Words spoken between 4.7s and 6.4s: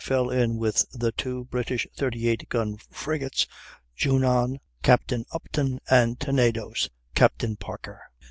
Captain Upton, and